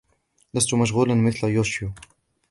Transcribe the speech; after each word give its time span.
لستُ 0.53 0.73
مشغولًا 0.73 1.13
مثل 1.15 1.47
يوشيو. 1.47 1.89